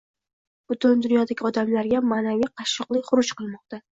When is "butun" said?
0.71-1.03